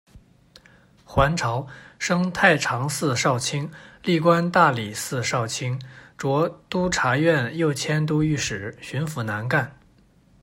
[1.05, 1.67] 还朝，
[1.99, 3.69] 升太常寺少卿，
[4.01, 5.77] 历官大理寺少卿，
[6.17, 9.77] 擢都察院右佥都御史，巡抚南赣。